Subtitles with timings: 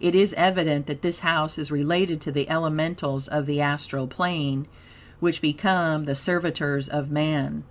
[0.00, 4.66] It is evident that this house is related to the elementals of the astral plane,
[5.20, 7.62] which become the servitors of man.